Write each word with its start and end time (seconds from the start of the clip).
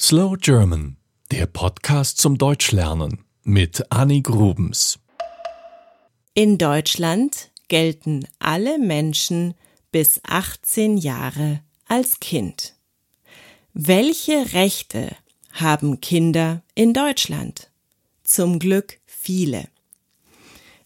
Slow 0.00 0.36
German, 0.36 0.96
der 1.30 1.46
Podcast 1.46 2.18
zum 2.18 2.36
Deutschlernen 2.36 3.24
mit 3.44 3.92
Annie 3.92 4.22
Grubens. 4.22 4.98
In 6.34 6.58
Deutschland 6.58 7.52
gelten 7.68 8.26
alle 8.40 8.80
Menschen 8.80 9.54
bis 9.92 10.20
18 10.24 10.98
Jahre 10.98 11.60
als 11.86 12.18
Kind. 12.18 12.74
Welche 13.72 14.52
Rechte 14.52 15.14
haben 15.52 16.00
Kinder 16.00 16.64
in 16.74 16.92
Deutschland? 16.92 17.70
Zum 18.24 18.58
Glück 18.58 18.98
viele. 19.06 19.68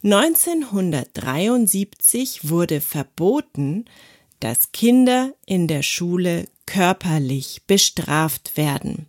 1973 0.05 2.51
wurde 2.51 2.83
verboten, 2.83 3.87
dass 4.41 4.73
Kinder 4.73 5.33
in 5.47 5.67
der 5.67 5.83
Schule 5.83 6.45
körperlich 6.69 7.63
bestraft 7.67 8.59
werden. 8.59 9.07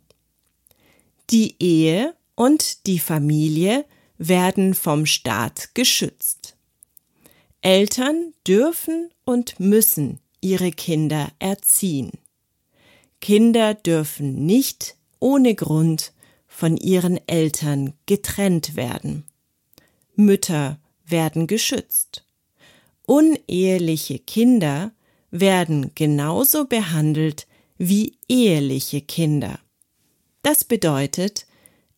Die 1.31 1.55
Ehe 1.61 2.15
und 2.35 2.87
die 2.87 2.99
Familie 2.99 3.85
werden 4.17 4.75
vom 4.75 5.07
Staat 5.07 5.75
geschützt. 5.75 6.57
Eltern 7.61 8.33
dürfen 8.47 9.11
und 9.25 9.61
müssen 9.61 10.21
ihre 10.41 10.73
Kinder 10.73 11.31
erziehen. 11.39 12.13
Kinder 13.21 13.75
dürfen 13.75 14.47
nicht 14.47 14.97
ohne 15.21 15.55
Grund 15.55 16.13
von 16.47 16.77
ihren 16.77 17.21
Eltern 17.29 17.95
getrennt 18.07 18.77
werden. 18.77 19.25
Mütter 20.15 20.79
werden 21.07 21.47
geschützt. 21.47 22.25
Uneheliche 23.07 24.19
Kinder 24.19 24.93
werden 25.31 25.93
genauso 25.95 26.65
behandelt 26.67 27.47
wie 27.77 28.19
eheliche 28.29 29.01
Kinder. 29.01 29.61
Das 30.43 30.65
bedeutet, 30.65 31.47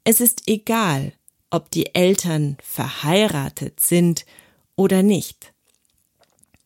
es 0.04 0.20
ist 0.20 0.42
egal, 0.47 1.12
ob 1.50 1.70
die 1.70 1.94
Eltern 1.94 2.56
verheiratet 2.62 3.81
sind 3.81 4.25
oder 4.76 5.02
nicht. 5.02 5.52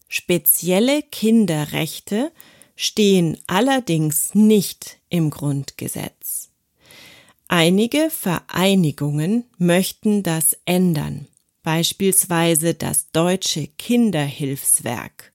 Spezielle 0.09 1.03
Kinderrechte 1.03 2.33
stehen 2.77 3.39
allerdings 3.47 4.35
nicht 4.35 4.99
im 5.09 5.31
Grundgesetz. 5.31 6.14
Einige 7.49 8.11
Vereinigungen 8.11 9.45
möchten 9.59 10.23
das 10.23 10.57
ändern, 10.65 11.27
beispielsweise 11.63 12.75
das 12.75 13.11
Deutsche 13.13 13.69
Kinderhilfswerk. 13.69 15.33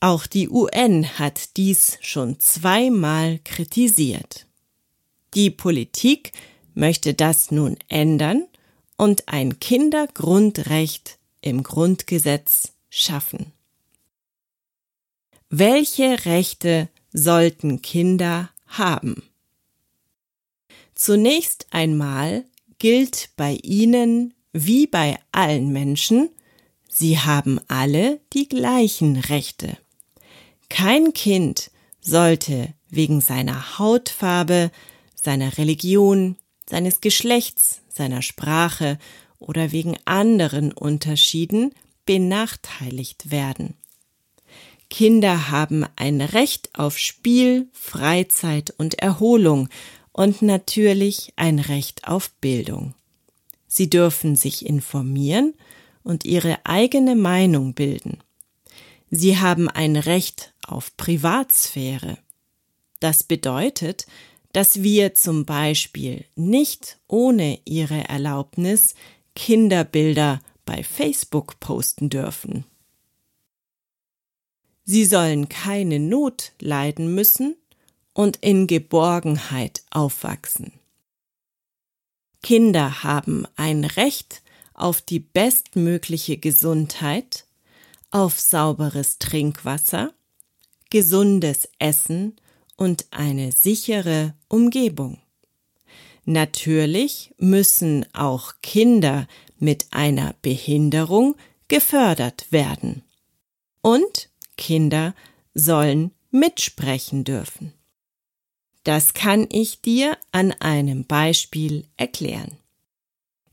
Auch 0.00 0.26
die 0.26 0.48
UN 0.48 1.18
hat 1.18 1.56
dies 1.56 1.98
schon 2.00 2.40
zweimal 2.40 3.38
kritisiert. 3.44 4.46
Die 5.34 5.50
Politik 5.50 6.32
möchte 6.74 7.14
das 7.14 7.50
nun 7.50 7.76
ändern 7.88 8.46
und 8.96 9.28
ein 9.28 9.58
Kindergrundrecht 9.60 11.18
im 11.40 11.62
Grundgesetz 11.62 12.72
schaffen. 12.90 13.52
Welche 15.50 16.24
Rechte 16.24 16.88
sollten 17.12 17.82
Kinder 17.82 18.50
haben? 18.66 19.22
Zunächst 21.04 21.66
einmal 21.72 22.44
gilt 22.78 23.30
bei 23.36 23.58
ihnen 23.64 24.34
wie 24.52 24.86
bei 24.86 25.18
allen 25.32 25.72
Menschen, 25.72 26.28
sie 26.88 27.18
haben 27.18 27.58
alle 27.66 28.20
die 28.34 28.48
gleichen 28.48 29.16
Rechte. 29.16 29.76
Kein 30.68 31.12
Kind 31.12 31.72
sollte 32.00 32.72
wegen 32.88 33.20
seiner 33.20 33.80
Hautfarbe, 33.80 34.70
seiner 35.16 35.58
Religion, 35.58 36.36
seines 36.70 37.00
Geschlechts, 37.00 37.80
seiner 37.88 38.22
Sprache 38.22 38.96
oder 39.40 39.72
wegen 39.72 39.96
anderen 40.04 40.70
Unterschieden 40.70 41.72
benachteiligt 42.06 43.32
werden. 43.32 43.74
Kinder 44.88 45.50
haben 45.50 45.84
ein 45.96 46.20
Recht 46.20 46.70
auf 46.74 46.96
Spiel, 46.96 47.66
Freizeit 47.72 48.72
und 48.78 49.00
Erholung 49.00 49.68
und 50.12 50.42
natürlich 50.42 51.32
ein 51.36 51.58
Recht 51.58 52.06
auf 52.06 52.30
Bildung. 52.40 52.94
Sie 53.66 53.88
dürfen 53.88 54.36
sich 54.36 54.66
informieren 54.66 55.54
und 56.02 56.24
ihre 56.24 56.58
eigene 56.64 57.16
Meinung 57.16 57.74
bilden. 57.74 58.18
Sie 59.10 59.38
haben 59.38 59.68
ein 59.68 59.96
Recht 59.96 60.52
auf 60.66 60.96
Privatsphäre. 60.96 62.18
Das 63.00 63.22
bedeutet, 63.22 64.06
dass 64.52 64.82
wir 64.82 65.14
zum 65.14 65.46
Beispiel 65.46 66.24
nicht 66.34 66.98
ohne 67.08 67.58
ihre 67.64 68.08
Erlaubnis 68.08 68.94
Kinderbilder 69.34 70.40
bei 70.66 70.84
Facebook 70.84 71.58
posten 71.58 72.10
dürfen. 72.10 72.64
Sie 74.84 75.04
sollen 75.04 75.48
keine 75.48 75.98
Not 75.98 76.52
leiden 76.60 77.14
müssen 77.14 77.56
und 78.14 78.38
in 78.38 78.66
Geborgenheit 78.66 79.82
aufwachsen. 79.90 80.72
Kinder 82.42 83.02
haben 83.04 83.46
ein 83.56 83.84
Recht 83.84 84.42
auf 84.74 85.00
die 85.00 85.20
bestmögliche 85.20 86.38
Gesundheit, 86.38 87.46
auf 88.10 88.38
sauberes 88.40 89.18
Trinkwasser, 89.18 90.12
gesundes 90.90 91.68
Essen 91.78 92.36
und 92.76 93.06
eine 93.10 93.52
sichere 93.52 94.34
Umgebung. 94.48 95.18
Natürlich 96.24 97.34
müssen 97.38 98.06
auch 98.12 98.54
Kinder 98.62 99.26
mit 99.58 99.86
einer 99.90 100.34
Behinderung 100.42 101.36
gefördert 101.68 102.46
werden. 102.50 103.02
Und 103.80 104.28
Kinder 104.56 105.14
sollen 105.54 106.12
mitsprechen 106.30 107.24
dürfen. 107.24 107.72
Das 108.84 109.14
kann 109.14 109.46
ich 109.50 109.80
dir 109.80 110.16
an 110.32 110.52
einem 110.52 111.04
Beispiel 111.04 111.84
erklären. 111.96 112.56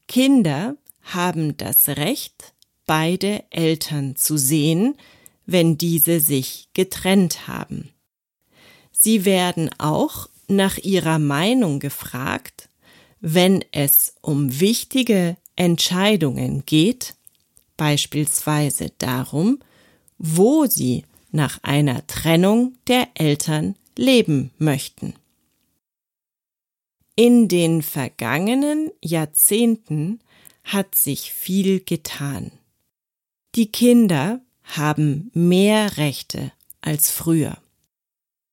Kinder 0.07 0.75
haben 1.03 1.55
das 1.57 1.87
Recht, 1.89 2.53
beide 2.85 3.43
Eltern 3.51 4.15
zu 4.15 4.37
sehen, 4.37 4.95
wenn 5.45 5.77
diese 5.77 6.19
sich 6.19 6.69
getrennt 6.73 7.47
haben. 7.47 7.89
Sie 8.91 9.25
werden 9.25 9.69
auch 9.77 10.27
nach 10.47 10.77
ihrer 10.77 11.19
Meinung 11.19 11.79
gefragt, 11.79 12.69
wenn 13.21 13.63
es 13.71 14.15
um 14.21 14.59
wichtige 14.59 15.37
Entscheidungen 15.55 16.65
geht, 16.65 17.15
beispielsweise 17.77 18.91
darum, 18.97 19.59
wo 20.17 20.65
sie 20.65 21.05
nach 21.31 21.59
einer 21.63 22.05
Trennung 22.07 22.75
der 22.87 23.07
Eltern 23.13 23.75
leben 23.95 24.51
möchten. 24.57 25.13
In 27.21 27.50
den 27.50 27.81
vergangenen 27.81 28.92
Jahrzehnten 29.04 30.21
hat 30.63 30.95
sich 30.95 31.33
viel 31.33 31.81
getan. 31.81 32.50
Die 33.56 33.69
Kinder 33.69 34.39
haben 34.63 35.30
mehr 35.33 35.98
Rechte 35.98 36.54
als 36.80 37.12
früher. 37.12 37.57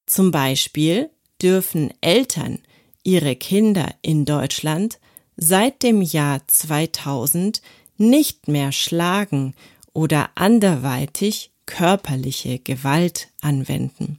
Zum 0.06 0.32
Beispiel 0.32 1.10
dürfen 1.40 1.94
Eltern 2.00 2.58
ihre 3.04 3.36
Kinder 3.36 3.94
in 4.02 4.24
Deutschland 4.24 4.98
seit 5.36 5.84
dem 5.84 6.02
Jahr 6.02 6.40
2000 6.48 7.62
nicht 7.98 8.48
mehr 8.48 8.72
schlagen 8.72 9.54
oder 9.92 10.30
anderweitig 10.34 11.52
körperliche 11.66 12.58
Gewalt 12.58 13.28
anwenden. 13.40 14.18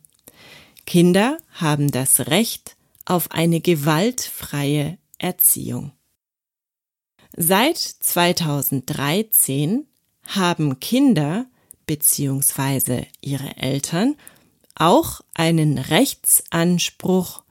Kinder 0.85 1.37
haben 1.51 1.91
das 1.91 2.27
Recht 2.27 2.76
auf 3.07 3.31
eine 3.31 3.61
gewaltfreie 3.61 4.97
Erziehung. 5.17 5.93
Seit 7.35 7.77
2013 7.77 9.87
haben 10.23 10.79
Kinder 10.81 11.45
bzw. 11.85 13.05
ihre 13.21 13.55
Eltern 13.55 14.17
auch 14.75 15.21
einen 15.33 15.77
Rechtsanspruch 15.77 17.43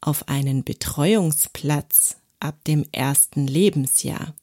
auf 0.00 0.28
einen 0.28 0.64
Betreuungsplatz 0.64 2.16
ab 2.40 2.64
dem 2.64 2.86
ersten 2.90 3.46
Lebensjahr. 3.46 4.34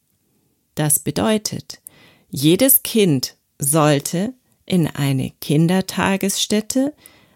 Das 0.75 0.99
bedeutet, 0.99 1.81
jedes 2.29 2.83
Kind 2.83 3.35
sollte 3.57 4.35
in 4.67 4.87
eine 4.87 5.31
Kindertagesstätte, 5.41 6.93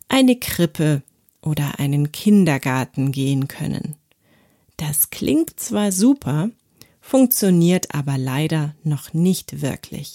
eine 0.08 0.40
Krippe 0.40 1.02
oder 1.44 1.80
einen 1.80 2.12
Kindergarten 2.12 3.12
gehen 3.12 3.48
können. 3.48 3.96
Das 4.78 5.10
klingt 5.10 5.60
zwar 5.60 5.92
super, 5.92 6.50
funktioniert 7.02 7.94
aber 7.94 8.18
leider 8.18 8.76
noch 8.84 9.14
nicht 9.14 9.62
wirklich. 9.62 10.14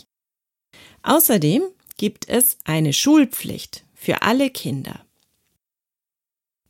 Außerdem 1.03 1.63
gibt 1.97 2.29
es 2.29 2.57
eine 2.65 2.93
Schulpflicht 2.93 3.85
für 3.95 4.23
alle 4.23 4.51
Kinder. 4.51 5.05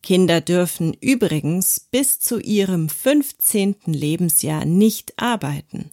Kinder 0.02 0.40
dürfen 0.40 0.94
übrigens 0.94 1.80
bis 1.80 2.18
zu 2.18 2.38
ihrem 2.40 2.88
15. 2.88 3.76
Lebensjahr 3.86 4.64
nicht 4.64 5.12
arbeiten. 5.18 5.90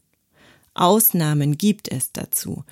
Ausnahmen 0.73 1.57
gibt 1.57 1.91
es 1.91 2.11
dazu. 2.11 2.63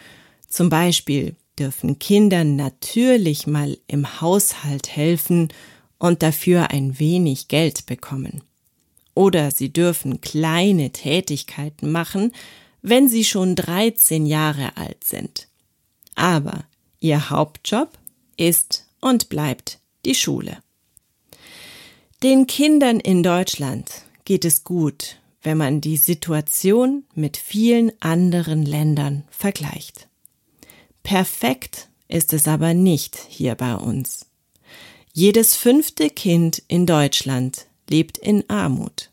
Zum 0.48 0.69
Beispiel 0.69 1.36
dürfen 1.57 2.00
Kinder 2.00 2.44
natürlich 2.44 3.48
mal 3.48 3.78
im 3.88 4.22
Haushalt 4.22 4.96
helfen 4.96 5.50
und 6.03 6.21
dafür 6.21 6.69
ein 6.71 7.00
wenig 7.00 7.47
Geld 7.47 7.85
bekommen. 7.85 8.44
Oder 9.15 9.51
sie 9.51 9.71
dürfen 9.71 10.19
kleine 10.19 10.91
Tätigkeiten 10.91 11.94
machen, 11.94 12.33
wenn 12.81 13.07
sie 13.07 13.23
schon 13.23 13.55
13 13.55 14.25
Jahre 14.25 14.75
alt 14.75 15.05
sind. 15.05 15.47
Aber 16.15 16.65
ihr 17.00 17.29
Hauptjob 17.29 17.97
ist 18.35 18.85
und 19.00 19.29
bleibt 19.29 19.79
die 20.03 20.13
Schule. 20.13 20.57
Den 22.21 22.47
Kindern 22.47 23.00
in 23.00 23.23
Deutschland 23.23 23.89
geht 24.25 24.44
es 24.44 24.65
gut, 24.65 25.21
wenn 25.41 25.57
man 25.57 25.79
die 25.79 25.95
Situation 25.95 27.05
mit 27.15 27.38
vielen 27.38 27.94
anderen 28.01 28.65
Ländern 28.65 29.23
vergleicht. 29.29 30.09
Perfekt 31.01 31.88
ist 32.09 32.33
es 32.33 32.50
aber 32.50 32.73
nicht 32.73 33.17
hier 33.29 33.55
bei 33.55 33.75
uns. 33.75 34.25
Jedes 35.15 35.56
fünfte 35.56 36.10
Kind 36.10 36.63
in 36.68 36.88
Deutschland 36.88 37.68
lebt 37.88 38.18
in 38.18 38.50
Armut. 38.50 39.12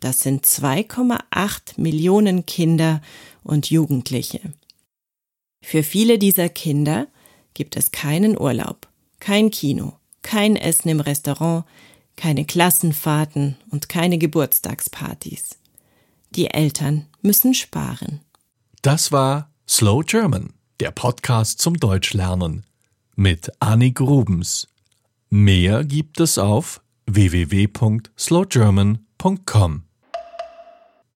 Das 0.00 0.18
sind 0.18 0.44
2,8 0.44 1.80
Millionen 1.80 2.46
Kinder 2.46 3.00
und 3.44 3.70
Jugendliche. 3.70 4.40
Für 5.62 5.84
viele 5.84 6.18
dieser 6.18 6.48
Kinder 6.48 7.06
gibt 7.54 7.76
es 7.76 7.92
keinen 7.92 8.36
Urlaub, 8.36 8.88
kein 9.20 9.52
Kino, 9.52 9.92
kein 10.22 10.56
Essen 10.56 10.88
im 10.88 10.98
Restaurant, 10.98 11.64
keine 12.16 12.44
Klassenfahrten 12.44 13.56
und 13.70 13.88
keine 13.88 14.18
Geburtstagspartys. 14.18 15.58
Die 16.30 16.50
Eltern 16.50 17.06
müssen 17.22 17.54
sparen. 17.54 18.20
Das 18.82 19.12
war 19.12 19.48
Slow 19.68 20.02
German, 20.04 20.54
der 20.80 20.90
Podcast 20.90 21.60
zum 21.60 21.78
Deutschlernen 21.78 22.64
mit 23.14 23.52
Annik 23.60 24.00
Rubens. 24.00 24.66
Mehr 25.36 25.84
gibt 25.84 26.18
es 26.20 26.38
auf 26.38 26.80
www.slowgerman.com. 27.06 29.85